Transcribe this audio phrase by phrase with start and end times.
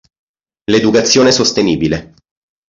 [0.71, 2.15] L’Educazione Sostenibile.